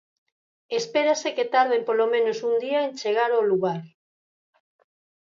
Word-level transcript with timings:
Espérase 0.79 1.29
que 1.37 1.49
tarden 1.55 1.81
polo 1.87 2.05
menos 2.13 2.37
un 2.49 2.53
día 2.65 2.79
en 2.87 2.91
chegar 3.01 3.31
ao 3.33 3.43
lugar. 3.51 3.81